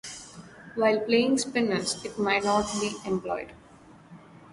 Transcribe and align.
While 0.73 1.01
playing 1.01 1.37
spinners, 1.37 2.03
it 2.03 2.17
might 2.17 2.43
not 2.43 2.65
be 2.81 2.91
employed. 3.05 3.51